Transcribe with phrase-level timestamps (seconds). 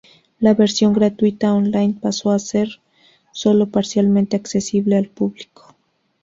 [0.39, 2.81] La versión gratuita online pasó a ser
[3.33, 5.75] sólo parcialmente accesible al público.